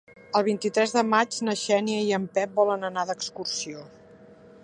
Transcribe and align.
El 0.37 0.43
vint-i-tres 0.45 0.93
de 0.95 1.03
maig 1.09 1.37
na 1.49 1.55
Xènia 1.65 1.99
i 2.07 2.09
en 2.19 2.27
Pep 2.39 2.57
volen 2.63 2.89
anar 2.91 3.03
d'excursió. 3.11 3.87